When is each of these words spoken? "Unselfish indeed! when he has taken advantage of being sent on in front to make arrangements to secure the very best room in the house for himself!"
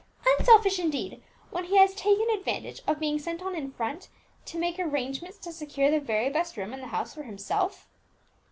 "Unselfish 0.25 0.79
indeed! 0.79 1.21
when 1.51 1.65
he 1.65 1.77
has 1.77 1.93
taken 1.93 2.25
advantage 2.31 2.81
of 2.87 2.99
being 2.99 3.19
sent 3.19 3.43
on 3.43 3.53
in 3.55 3.71
front 3.71 4.09
to 4.45 4.57
make 4.57 4.79
arrangements 4.79 5.37
to 5.37 5.53
secure 5.53 5.91
the 5.91 5.99
very 5.99 6.27
best 6.27 6.57
room 6.57 6.73
in 6.73 6.81
the 6.81 6.87
house 6.87 7.13
for 7.13 7.21
himself!" 7.21 7.87